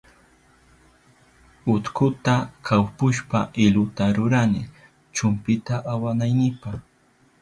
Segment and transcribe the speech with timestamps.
[1.73, 2.35] Utkuta
[2.67, 4.61] kawpushpa iluta rurani
[5.15, 6.69] chumpita awanaynipa.